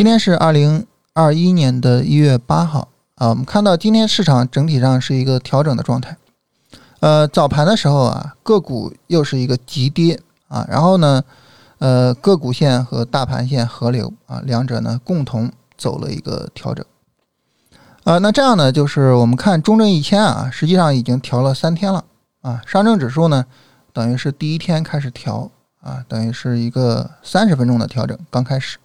[0.00, 6.16] 今天是二零二一年的一月八号啊，我们看到今天市场整体上是一个调整的状态。
[7.00, 11.22] 呃，早盘的时候啊，个股又是一个急跌啊，然后呢，
[11.80, 16.82] 呃，个股线和大盘线合流啊，两者呢共同走了一个调整。
[18.04, 22.02] 啊，那这样呢，就是我们看中证一千啊，实际上已经调了三天了
[22.40, 23.44] 啊，上证指数呢，
[23.92, 25.50] 等于是第一天开始调
[25.82, 28.78] 啊，等于是一个三十分钟的调整刚开始。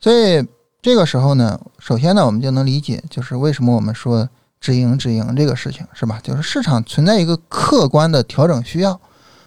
[0.00, 0.42] 所以
[0.80, 4.26] 这个时候呢，首先呢，我们就能理解，就是为什么我们说
[4.58, 6.18] 止盈止盈这个事情，是吧？
[6.22, 8.98] 就是市场存在一个客观的调整需要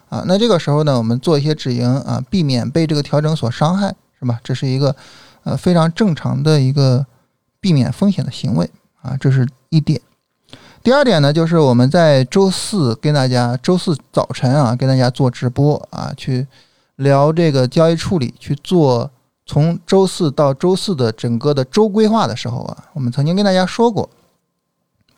[0.09, 0.23] 啊。
[0.27, 4.39] 那这个时候呢，我们做一些止盈啊，避免被这个调整所伤害，是吧？
[4.43, 4.95] 这是一个
[5.43, 7.03] 呃非常正常的一个
[7.59, 8.69] 避免风险的行为
[9.01, 9.99] 啊，这是一点。
[10.83, 16.45] 第二点呢，就是我们在周四跟大家，周四早晨啊，跟大家做直播啊，去
[16.97, 19.09] 聊这个交易处理，去做。
[19.45, 24.09] 从周四到周四的整个的周规划的时候啊，我们曾经跟大家说过，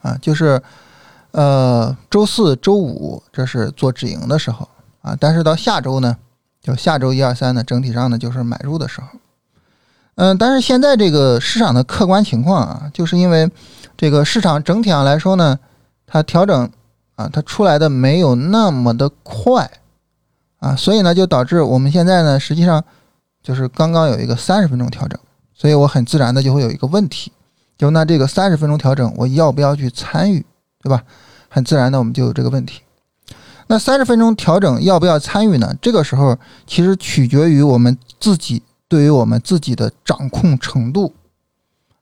[0.02, 0.60] 啊，就是，
[1.30, 4.68] 呃，周四周五这是做止盈的时候
[5.04, 6.18] 啊，但是到下周呢，
[6.60, 9.08] 就下周一二三呢，整体上呢就是买入的时候，
[10.16, 13.48] 嗯，但是现在这个市场的客观情况啊，就是因为
[13.96, 15.60] 这个市场整体上来说呢，
[16.08, 16.72] 它调整
[17.16, 19.70] 啊，它出来的没有那么的快
[20.58, 22.84] 啊，所以呢，就导致我们现在呢，实际上。
[23.46, 25.20] 就是刚刚有一个三十分钟调整，
[25.54, 27.32] 所以我很自然的就会有一个问题，
[27.78, 30.44] 就那这个三十分钟调整我要不要去参与，
[30.82, 31.04] 对吧？
[31.48, 32.82] 很自然的我们就有这个问题。
[33.68, 35.76] 那三十分钟调整要不要参与呢？
[35.80, 36.36] 这个时候
[36.66, 41.14] 其实取决于我们自己对于我们自己的掌控程度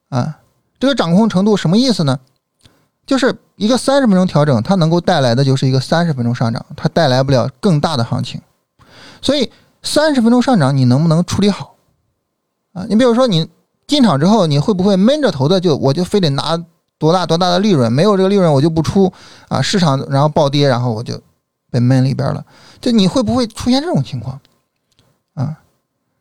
[0.07, 0.39] 啊。
[0.79, 2.17] 这个掌控程度什么意思呢？
[3.05, 8.39] 就是一个三十分钟调整，它能够带来的就是一个三十分钟上涨，它带来不了更大的行情，
[9.21, 9.51] 所以。
[9.83, 11.75] 三十分钟上涨，你能不能处理好
[12.71, 12.85] 啊？
[12.89, 13.47] 你比如说，你
[13.85, 16.57] 进场之后，你会不会闷着头的就我就非得拿
[16.97, 17.91] 多大多大的利润？
[17.91, 19.11] 没有这个利润我就不出
[19.49, 19.61] 啊！
[19.61, 21.19] 市场然后暴跌，然后我就
[21.69, 22.43] 被闷里边了。
[22.79, 24.39] 就你会不会出现这种情况
[25.33, 25.59] 啊？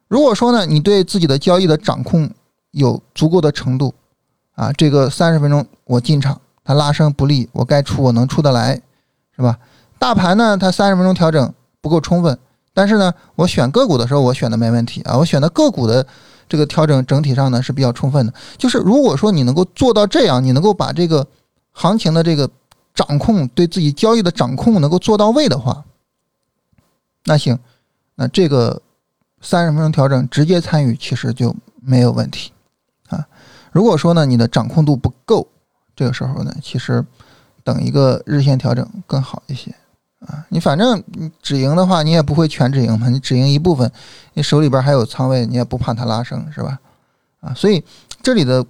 [0.08, 2.28] 如果说呢，你对自己的交易的掌控
[2.72, 3.94] 有足够的程度
[4.56, 8.82] 啊，这个三十分钟我进场，它拉升不利，我该出我能出得来，
[9.36, 9.56] 是吧？
[9.98, 12.36] 大盘呢，它三十分钟调整不够充分。
[12.74, 15.16] 但是呢，我选个股的时候，我选的没问题啊。
[15.16, 16.06] 我选的个股的
[16.48, 18.32] 这个调整整体上呢是比较充分的。
[18.56, 21.26] 就是如果说你能够做到这样，你能够把这个
[21.72, 22.48] 行情的这个
[22.94, 25.84] 掌控，对自己交易的掌控能够做到位的话，
[27.24, 27.58] 那行，
[28.14, 28.80] 那这个
[29.40, 32.52] 三十分钟调整直接参与其实就没有问题
[33.08, 33.26] 啊。
[33.70, 35.46] 如果说呢你的掌控度不够，
[35.94, 37.04] 这个时候呢，其实
[37.62, 39.74] 等一个日线调整更好一些。
[40.26, 43.90] 啊，你反正你止盈的话，你也不会全止盈嘛，你止盈一部分，
[44.34, 46.78] 你手里边还有仓位，你也不怕它拉升，是吧？
[47.40, 47.82] 啊，所以
[48.22, 48.64] 这里的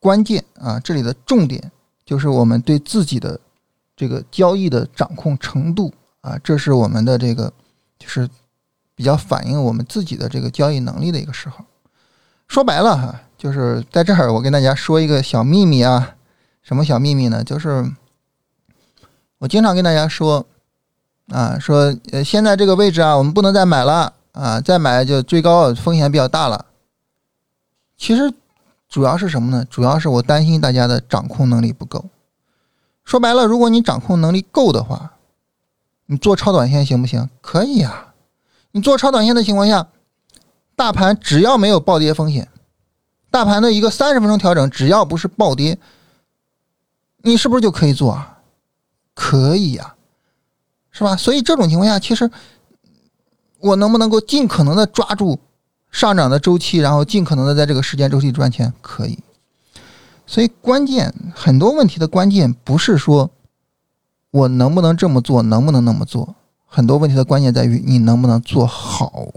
[0.00, 1.70] 关键啊，这里的重点
[2.06, 3.38] 就是我们对自己的
[3.94, 5.92] 这个交易的掌控程度
[6.22, 7.52] 啊，这是我们的这个
[7.98, 8.26] 就是
[8.94, 11.62] 比较反映我们自己的这个交易能力的一个时候。
[12.48, 16.14] 说白了哈，就是在这儿我跟大家说一个小秘密啊，
[16.62, 17.44] 什么小秘密呢？
[17.44, 17.84] 就是
[19.36, 20.46] 我经常跟大家说。
[21.28, 26.66] 啊，说呃，现在这个位置啊，我们不能再买了啊，再买就追高，风险比较大了。
[27.96, 28.32] 其实
[28.88, 29.66] 主要是什么呢？
[29.68, 32.04] 主要是我担心大家的掌控能力不够。
[33.04, 35.14] 说白了，如果你掌控能力够的话，
[36.06, 37.28] 你做超短线行不行？
[37.40, 38.14] 可以啊。
[38.70, 39.88] 你做超短线的情况下，
[40.76, 42.48] 大盘只要没有暴跌风险，
[43.30, 45.78] 大盘的一个三十分钟调整，只要不是暴跌，
[47.22, 48.38] 你是不是就可以做啊？
[49.14, 49.95] 可以呀。
[50.96, 51.14] 是吧？
[51.14, 52.30] 所以这种情况下，其实
[53.58, 55.38] 我能不能够尽可能的抓住
[55.90, 58.72] 上涨的周期，然后尽可能的在这个时间周期赚钱？
[58.80, 59.18] 可以。
[60.26, 63.30] 所以关键很多问题的关键不是说
[64.30, 66.34] 我能不能这么做，能不能那么做，
[66.64, 69.28] 很多问题的关键在于你能不能做好。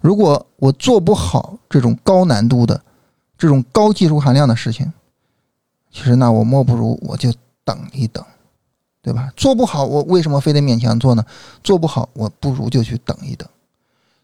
[0.00, 2.82] 如果我做不好这种高难度的、
[3.36, 4.90] 这种高技术含量的事情，
[5.92, 7.30] 其实那我莫不如我就
[7.62, 8.24] 等一等。
[9.02, 9.32] 对吧？
[9.34, 11.24] 做不好，我为什么非得勉强做呢？
[11.64, 13.48] 做不好，我不如就去等一等。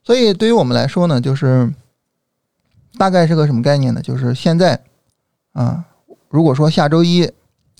[0.05, 1.73] 所以，对于我们来说呢，就是
[2.99, 4.03] 大概是个什么概念呢？
[4.03, 4.79] 就是现在
[5.53, 5.85] 啊，
[6.29, 7.31] 如果说下周一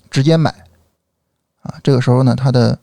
[0.09, 0.49] 直接买
[1.61, 2.79] 啊，这个时候呢，它的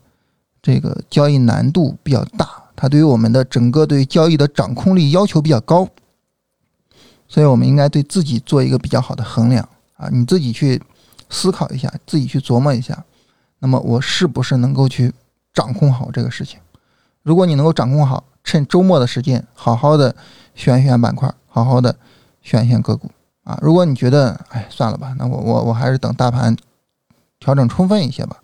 [0.61, 5.87] 这个交易难度比较大，它对于我们的整个对交易的掌控力要求比较高，
[7.27, 9.67] 所以我们应该对自己做一个比较好的衡量
[9.97, 10.81] 啊，你自己去
[11.29, 13.03] 思考一下，自己去琢磨一下。
[13.59, 15.13] 那么我是不是能够去
[15.53, 16.59] 掌控好这个事情？
[17.23, 20.15] 如果你能够掌控好，趁周末的时间好好的
[20.53, 21.95] 选选板块，好好的
[22.41, 23.09] 选选个股
[23.43, 23.57] 啊。
[23.61, 26.55] 如果你觉得哎算了吧，那我我我还是等大盘
[27.39, 28.41] 调整充分一些吧。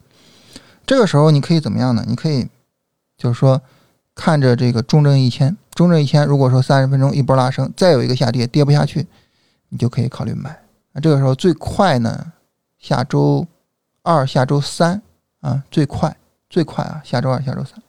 [0.86, 2.04] 这个时候你可以怎么样呢？
[2.08, 2.48] 你可以
[3.18, 3.62] 就是说
[4.16, 9.06] 看着这个中证一千，中证一千如果说三十分钟一波拉升，再有一个下跌跌不下去，
[9.70, 10.60] 你就可以考虑买。
[10.94, 12.34] 那这个时候最快呢，
[12.80, 13.46] 下周
[14.04, 15.02] 二、下周三
[15.42, 16.16] 啊，最快
[16.50, 17.82] 最快啊，下周二、下周三。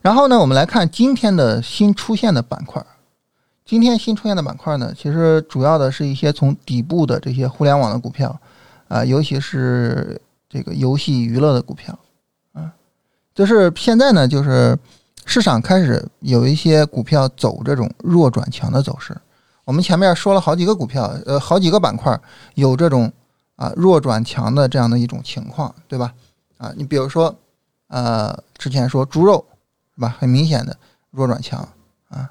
[0.00, 2.84] 然后呢，我们来看今天的新出现的板块。
[3.64, 8.38] 今天新出现的板块呢，其实主要的是一些从底部的这些互联网的股票，
[8.88, 11.96] 啊，尤其是这个游戏娱乐的股票，
[12.52, 12.72] 啊，
[13.34, 14.76] 就是现在呢，就是
[15.24, 19.16] 市场开始有一些股票走这种弱转强的走势。
[19.64, 22.20] 我们前面说了好几个股票，呃，好几个板块
[22.54, 23.10] 有这种
[23.62, 26.12] 啊弱转强的这样的一种情况，对吧？
[26.58, 27.34] 啊，你比如说，
[27.88, 29.44] 呃，之前说猪肉。
[29.94, 30.16] 是吧？
[30.18, 30.74] 很明显的
[31.10, 31.68] 弱转强
[32.08, 32.30] 啊，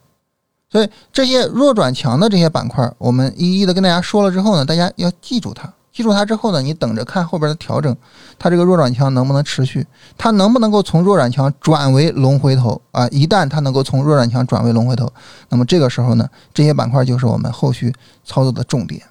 [0.67, 5.71] 所以这些弱转强的这些板块，我们一一的跟大家说了之后呢，大家要记住它。
[5.91, 7.95] 记住它之后呢，你等着看后边的调整，
[8.39, 9.85] 它这个弱转强能不能持续？
[10.17, 13.07] 它能不能够从弱转强转为龙回头啊？
[13.09, 15.07] 一旦它能够从弱转强转为龙回头，
[15.49, 17.93] 那么这个时候呢，这些板块就是我们后续
[18.25, 19.03] 操作的重点。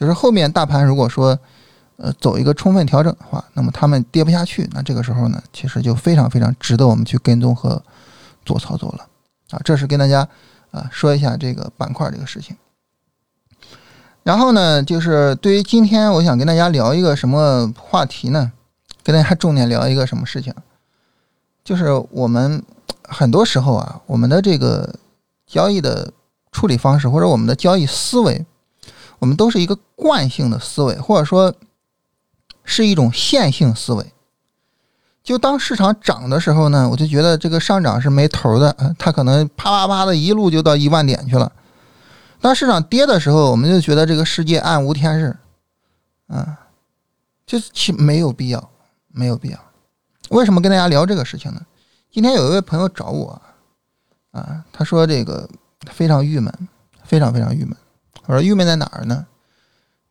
[0.00, 1.38] 就是后面大盘如果说。
[2.02, 7.82] 呃，走一个充分调整的话，那么他们跌不下去，那这个时候呢，其实就非常非常值得我们去跟踪和
[8.42, 9.06] 做操作了
[9.50, 9.60] 啊。
[9.62, 10.26] 这是跟大家
[10.70, 12.56] 啊说一下这个板块这个事情。
[14.22, 18.50] 然后呢，就是对于今天我想跟大家聊一个什么话题呢？
[19.04, 20.54] 跟大家重点聊一个什么事情？
[21.62, 22.64] 就是我们
[23.02, 24.94] 很多时候啊，我们的这个
[25.46, 26.10] 交易的
[26.50, 28.46] 处理方式或者我们的交易思维，
[29.20, 31.54] 我们都是一个惯性的思维，或者说。
[32.62, 34.12] 是一种线性思维，
[35.24, 41.50] 就当市场涨的时候呢，我就觉得这个上涨是没头的，它可能啪啪啪的一路就到一万点去了。
[42.40, 45.36] 当市场跌的时候，我们就觉得这个世界暗无天日，
[46.28, 46.60] 啊，
[47.44, 48.70] 就是其没有必要，
[49.08, 49.58] 没有必要。
[50.28, 51.60] 为什么跟大家聊这个事情呢？
[52.12, 53.40] 今天有一位朋友找我，
[54.30, 55.48] 啊，他说这个
[55.86, 56.54] 非常郁闷，
[57.02, 57.74] 非常非常郁闷。
[58.30, 59.26] 我说郁闷在哪儿呢？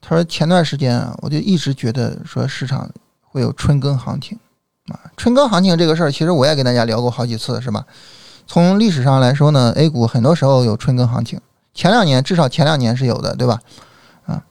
[0.01, 4.37] 他说：“前段时间啊，我就一直觉得说市场会有春耕行情，
[4.89, 7.85] 啊，春耕行情这个事儿，其实我也跟大家聊过好几次，是吧？
[8.45, 11.39] 从历史上来说呢，A 股很多时候有春耕行情，
[11.73, 13.61] 前两年至少前两年是有的，对吧？
[14.25, 14.43] 啊，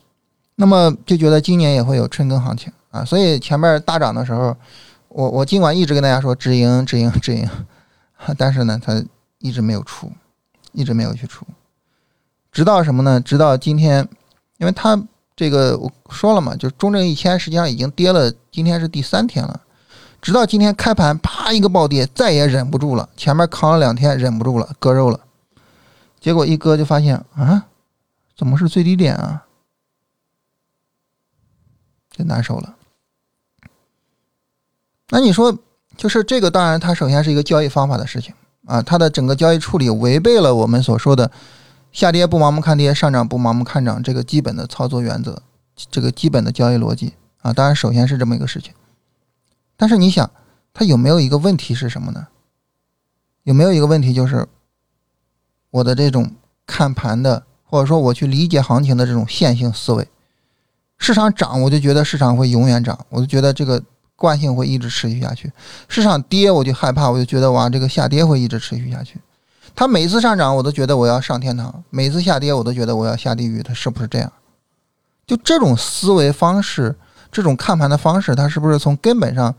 [0.55, 4.57] 那么就觉得今年也会有春耕行情啊，所以前面大涨的时候，
[5.09, 7.47] 我我尽管一直跟大家说止盈止盈止盈，
[8.39, 9.05] 但是呢，它
[9.41, 10.11] 一直没有出，
[10.73, 11.45] 一直没有去出，
[12.53, 13.21] 直到什么呢？
[13.21, 14.09] 直到今天，
[14.59, 15.03] 因为它。”
[15.39, 19.61] 这个我说了嘛，就中证一千实际上已经跌了，今天是第三天了，
[20.21, 25.21] 直到今天开盘啪一个暴跌，再也忍不住了，前面扛了两天忍不住了，割肉了，
[26.19, 27.67] 结果一割就发现啊，
[28.37, 29.45] 怎么是最低点啊？
[32.11, 32.75] 就难受了。
[35.11, 35.57] 那你说，
[35.97, 38.35] 就是这个，当然它首先是一个交易方法的事情
[38.67, 41.31] 啊，它的整个交易处理违背了我们所说的。
[41.99, 45.43] 下跌不盲目看跌，上涨不盲目看涨，这个基本的操作原则，
[45.91, 48.73] 这个基本的交易逻辑啊，当然首先是这么一个事情。
[49.77, 50.31] 但是你想，
[50.73, 52.29] 它有没有一个问题是什么呢？
[53.43, 54.47] 有没有一个问题就是
[55.71, 56.31] 我的这种
[56.65, 60.07] 看盘的，或者说我去理解行情的这种线性思维，
[60.99, 63.83] 市场涨我就觉得市场会永远涨，我就觉得这个
[64.15, 65.49] 惯性会一直持续下去；
[65.89, 69.19] 市场跌我就害怕，我就觉得哇这个下跌会一直持续下去。
[69.79, 73.63] 它每次上涨，我都觉得我要上天堂；每次下跌，我都觉得我要下地狱。
[73.63, 74.33] 它是不是这样？
[75.25, 76.97] 就这种思维方式，
[77.31, 79.55] 这种看盘的方式，它是不是从根本上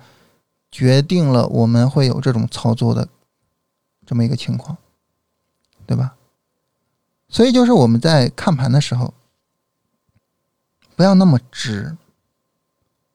[0.69, 3.07] 决定了我们会有这种操作的
[4.05, 4.75] 这么一个情况，
[5.85, 6.15] 对吧？
[7.29, 9.13] 所以，就是我们在看盘的时候，
[10.97, 11.95] 不要那么直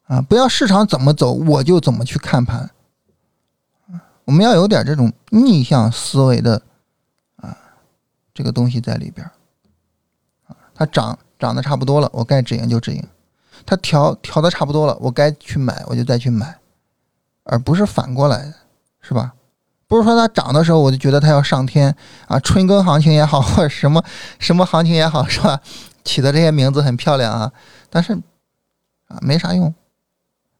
[0.07, 2.71] 啊，不要市场怎么走我就怎么去看盘
[4.25, 6.63] 我们要有点这种逆向思维的。
[8.35, 9.25] 这个东西在里边
[10.47, 13.01] 啊，它涨涨的差不多了，我该止盈就止盈；
[13.65, 16.59] 它调调的差不多了，我该去买我就再去买，
[17.45, 18.53] 而不是反过来，
[19.01, 19.35] 是吧？
[19.87, 21.95] 不是说它涨的时候我就觉得它要上天
[22.27, 24.03] 啊，春耕行情也好，或者什么
[24.39, 25.61] 什么行情也好，是吧？
[26.03, 27.53] 起的这些名字很漂亮啊，
[27.89, 28.13] 但是
[29.07, 29.73] 啊没啥用。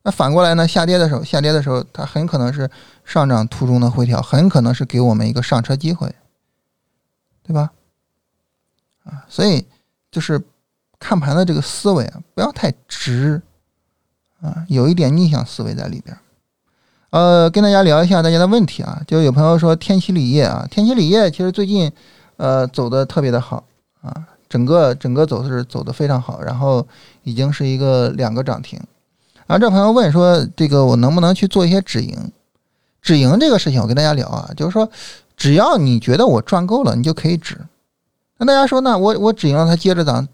[0.07, 0.69] 那反过来呢？
[0.69, 2.71] 下跌的时候，下跌的时候，它很可能是
[3.05, 6.15] 上涨途中的回调，很可能是给我们一个上车机会。
[7.47, 7.71] 对吧？
[9.05, 9.67] 啊，所以
[10.11, 10.43] 就是
[10.99, 13.43] 看盘的这个思维啊，不要太直
[14.41, 16.17] 啊，有一点逆向思维在里边。
[17.11, 21.93] 呃，跟大家聊一下大家的问题啊，就有朋友说天齐锂业啊，天齐锂业其实最近
[22.39, 23.65] 呃，走的特别的好
[24.01, 26.85] 啊，整个整个走势走的非常好，然后
[27.23, 28.81] 已经是一个两个涨停。
[29.47, 32.33] 然后这朋友问说，这个我能不能去做一些止盈？
[33.03, 34.91] 止盈这个事情，我跟大家聊啊，就是说，
[35.37, 37.59] 只要你觉得我赚够了，你就可以止。
[38.37, 40.27] 那大家说，那我我止盈了，它接着涨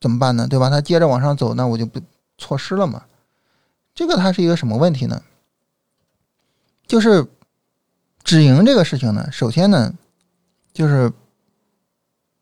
[0.00, 0.46] 怎么办呢？
[0.48, 0.70] 对吧？
[0.70, 2.00] 它接着往上走，那我就不
[2.38, 3.04] 错失了嘛？
[3.94, 5.22] 这个它是一个什么问题呢？
[6.86, 7.26] 就是
[8.22, 9.92] 止盈这个事情呢，首先呢，
[10.72, 11.12] 就是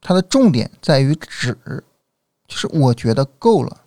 [0.00, 1.56] 它的重点在于止，
[2.46, 3.80] 就是我觉得够了，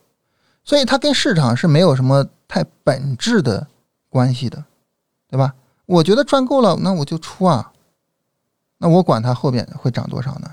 [0.64, 3.68] 所以它跟市场是没有什么太本质的
[4.10, 4.66] 关系的，
[5.30, 5.54] 对吧？
[5.86, 7.72] 我觉得赚够了，那我就出啊。
[8.80, 10.52] 那我管它后边会涨多少呢？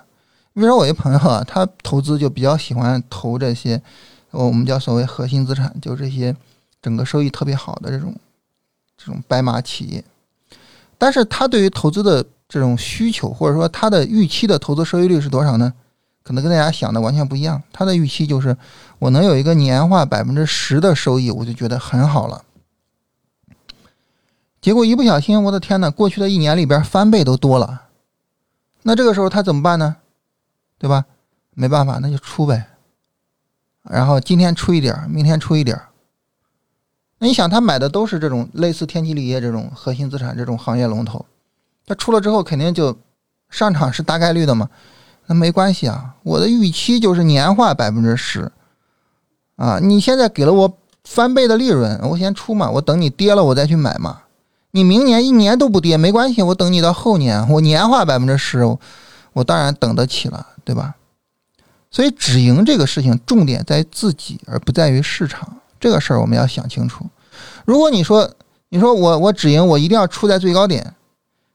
[0.55, 3.83] 比如说我一朋友啊，他投资就比较喜欢投这些，
[4.31, 6.35] 我们叫所谓核心资产，就这些
[6.81, 8.15] 整个收益特别好的这种
[8.97, 10.05] 这种白马企业。
[10.97, 15.75] 但是他对于投资的这种需求，或者说他的预期的投资收益率是多少呢？
[16.23, 17.61] 可能跟大家想的完全不一样。
[17.73, 18.57] 他的预期就是
[19.01, 22.43] 我能有一个年化百分之十的收益，我就觉得很好了。
[24.63, 27.83] 结果一不小心，我的天呐，过去的一年里边翻倍都多了。
[28.87, 29.97] 那这个时候他怎么办呢？
[30.79, 31.07] 对吧？
[31.55, 32.67] 没办法，那就出呗。
[33.83, 35.81] 然后今天出一点明天出一点
[37.19, 41.25] 那你想，他买的都是这种类似天齐锂业这种核心资产这种行业龙头，
[41.87, 42.97] 他出了之后肯定就
[43.49, 44.69] 上场是大概率的嘛。
[45.27, 48.53] 那没关系啊，我的预期就是年化百分之十
[49.57, 49.79] 啊。
[49.79, 54.24] 你现在给了我翻倍的利润，我先出嘛，我等你跌了我再去买嘛。
[54.77, 58.59] 你明年一年都不跌没关系，我等你到后年，我年化百分之十，
[59.33, 60.97] 我当然等得起了，对吧？
[61.93, 65.59] 所以止盈这个事情重点在自己，而不在于市场。
[65.79, 67.07] 这个事儿我们要想清楚。
[67.65, 68.29] 如果你说
[68.71, 70.95] 你说我我止盈，我一定要出在最高点，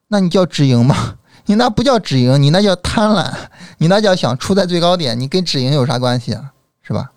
[0.07, 1.17] 那你叫止盈吗？
[1.47, 3.33] 你那不叫止盈，你那叫贪婪，
[3.79, 6.53] 你那叫想出在最高点，你跟止盈有啥关系啊？
[6.81, 7.11] 是吧？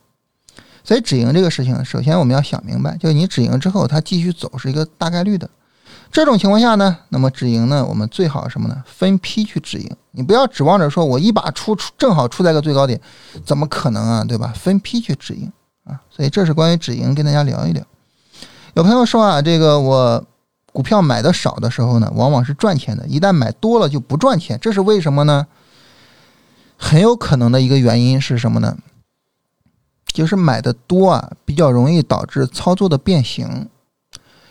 [0.82, 5.48] 所以止盈这个事情，首先我们要想明白，就是你止盈之后，它继续走是一个大概率的。
[6.12, 8.84] 这种情况下呢，那么止盈呢，我们最好什么呢？
[8.86, 13.00] 分批去止盈，你不要指望着说我一把出出正好出在个最高点，
[13.46, 14.52] 怎么可能啊，对吧？
[14.54, 15.50] 分批去止盈
[15.84, 17.82] 啊，所以这是关于止盈，跟大家聊一聊。
[18.74, 20.22] 有朋友说啊，这个我
[20.70, 25.46] 股票买的少的时候呢，往往是赚钱的，一旦买多了就不赚钱，这是为什么呢？
[26.76, 28.76] 很有可能的一个原因是什么呢？
[30.06, 33.70] 就是买的多啊，比较容易导致操作的变形。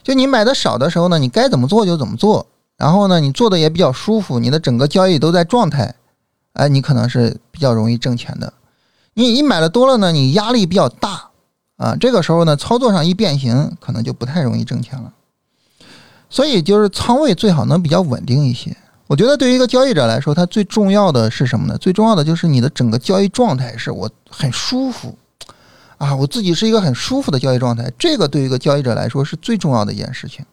[0.04, 5.94] 就你买的少的时候呢，你该怎么做就怎么做，然后呢，你做的也比较舒服，你的整个交易都在状态，
[6.54, 8.54] 哎，你可能是比较容易挣钱的。
[9.14, 11.30] 你你买的多了呢，你压力比较大
[11.78, 15.14] 啊，这个时候呢，操作上一变形，可能就不太容易挣钱了。
[16.30, 18.76] 所以就是仓位最好能比较稳定一些。
[19.08, 21.78] 我觉得对于一个交易者来说，它最重要的是什么呢？
[21.78, 25.14] 最重要的就是你的整个交易状态是我很舒服。
[26.02, 30.44] 啊，我自己是一个很舒服的交易状态，这个对于一个交易者来说是最重要的一件事情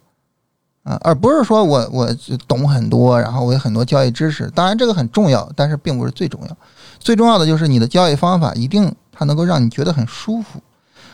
[0.82, 2.06] 啊，而不是说我我
[2.46, 6.56] 懂很多，然后我有很多交易知识，当然这个很重要，但是并不是最重要。
[6.98, 10.60] 最重要的就是你的交易方法一定它能够让你觉得很舒服。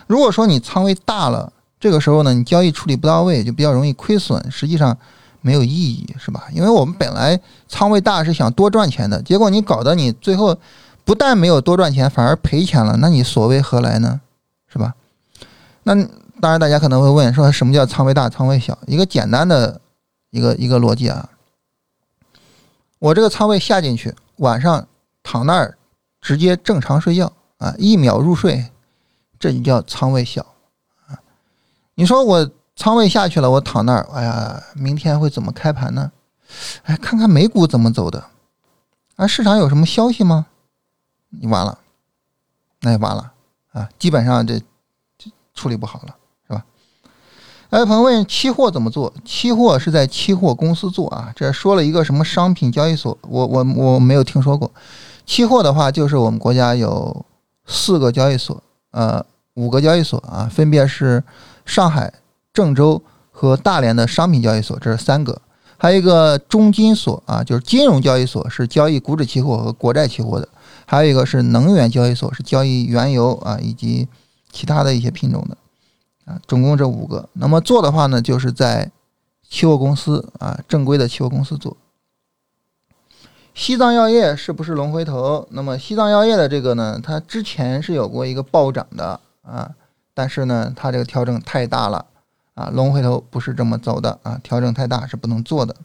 [0.08, 4.98] 如果说你仓位大了，这个时候呢，你交易处理不到位，就比较容易亏损，实际上
[5.42, 6.46] 没有意义，是吧？
[6.52, 7.38] 因为我们本来
[7.68, 10.56] 仓位大是想多赚钱的，结果你搞得你最后
[11.04, 14.20] 不但没有多赚钱，反而赔钱了，那你所谓何来呢？
[14.74, 14.92] 是吧？
[15.84, 15.94] 那
[16.40, 18.76] 当然，大家可能会问说，什么叫仓位大、仓位小？
[18.88, 19.80] 一个简单的
[20.30, 21.30] 一个一个逻辑啊。
[22.98, 24.84] 我这个仓位下进去，晚上
[25.22, 25.78] 躺那儿
[26.20, 28.68] 直接正常睡觉啊，一秒入睡，
[29.38, 30.44] 这就叫仓位小
[31.06, 31.14] 啊。
[31.94, 36.10] 你说我仓位下去了，我躺那儿，哎呀，明天会怎么开盘呢？
[36.82, 38.24] 哎，看看美股怎么走的，
[39.14, 40.46] 啊，市场有什么消息吗？
[41.28, 41.78] 你完了，
[42.80, 43.33] 那就完了。
[43.74, 44.58] 啊，基本上这
[45.18, 46.14] 这处理不好了，
[46.48, 46.64] 是吧？
[47.70, 49.12] 有朋友问期货怎么做？
[49.24, 51.32] 期货是在期货公司做啊。
[51.34, 53.18] 这说了一个什么商品交易所？
[53.22, 54.70] 我我我没有听说过。
[55.26, 57.26] 期货的话，就是我们国家有
[57.66, 58.62] 四个交易所，
[58.92, 61.24] 呃，五个交易所啊，分别是
[61.66, 62.12] 上海、
[62.52, 63.02] 郑州
[63.32, 65.42] 和大连的商品交易所，这是三个。
[65.76, 70.48] 还有一个中金所啊，就是金融交易所，是交易股指期货和国债期货的。
[70.86, 74.08] 还有一个是能源交易所，是交易原油啊以及
[74.50, 75.56] 其他的一些品种的
[76.24, 77.28] 啊，总共这五个。
[77.34, 78.90] 那么做的话呢，就是在
[79.48, 81.76] 期货公司啊，正规的期货公司做。
[83.54, 85.46] 西藏药业是不是龙回头？
[85.50, 89.70] 那么西藏药业的这个呢，它之前是有过一个暴涨的啊，
[90.12, 92.04] 但是呢，它这个调整太大了
[92.54, 95.76] 啊，龙回头不是这么走的啊，调整太大是不能做的。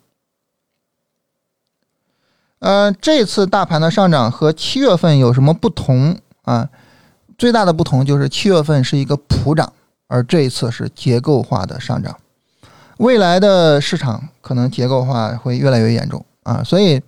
[2.60, 6.70] 呃，这次大盘的上涨和七月份有什么不同啊？
[7.38, 9.72] 最大的不同就是七月份是一个普涨，
[10.08, 12.18] 而这一次是结构化的上涨。
[12.98, 17.02] 未来的市场可能结构化会越来越严重啊，所以，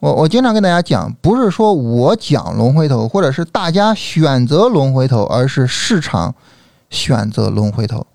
[0.00, 6.34] 我我经常跟大家讲，不是说我讲龙回头，或者是大家选择龙回头，而是市场
[6.88, 8.06] 选择龙回头，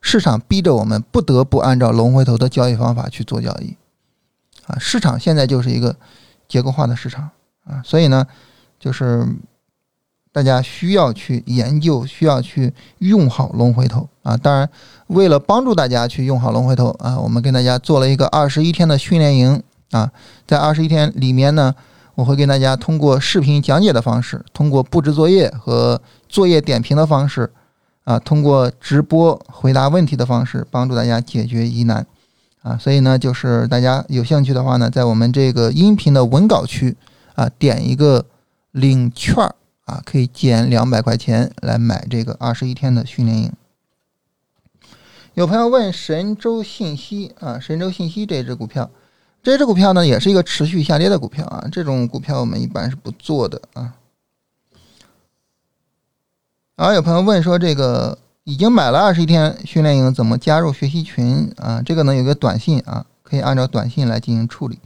[0.00, 3.76] 市场逼着我们不得不按照龙回头的交易方法去做交易
[4.70, 4.78] 啊。
[4.78, 5.96] 市场现在就是一个
[6.48, 7.28] 结构化的市场
[7.64, 8.26] 啊，所以呢，
[8.78, 9.26] 就是
[10.32, 14.36] 大家需要去研究，需要去用好龙回头啊。
[14.36, 14.68] 当然。
[15.10, 19.60] 为了帮助大家去用好龙回头啊，我们跟大家做了一个二十一天的训练营
[19.90, 20.08] 啊，
[20.46, 21.74] 在二十一天里面呢，
[22.14, 27.52] 我会跟大家通过视频讲解的方式，通过布置作业和作业点评的方式
[28.04, 32.06] 啊，通过直播回答问题的方式，帮助大家解决疑难
[32.62, 32.76] 啊。
[32.78, 36.96] 所以呢，就是大家有兴趣的话呢，在我们这个音频的文稿区
[37.34, 38.26] 啊，点一个
[38.72, 39.44] 领券
[39.84, 43.52] 啊，可以减两百块钱来买这个二十一天的训练营。
[45.34, 48.90] 有朋友问神州信息啊，神州信息这只股票，
[49.42, 53.94] 这只股票呢也是一个持续下跌的股票啊，这种股票我们一般是不做的啊。
[56.76, 58.18] 然后有朋友问说，这个
[58.50, 61.80] 已经买了二十一天训练营，怎么加入学习群啊？
[61.86, 64.80] 这个呢有个短信啊，可以按照短信来进行处理。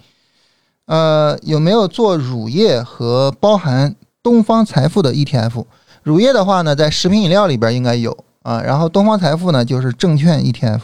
[0.84, 5.64] 呃，有没有做乳业和包含东方财富的 ETF？
[6.02, 8.14] 乳业的话呢，在食品饮料里边应该有。
[8.42, 10.82] 啊，然后东方财富呢，就是证券 ETF。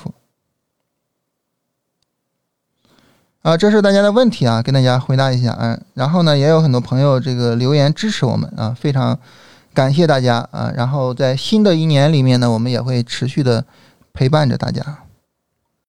[3.43, 5.79] 啊，这是大家的问题啊，跟大家回答一下啊。
[5.93, 9.19] 然后呢，也有很多朋友这个留言支持我们啊，非常
[9.73, 10.73] 感谢大家啊。
[10.75, 13.65] 然后在新的一年里面呢，我们也会持续的
[14.13, 14.83] 陪伴着大家。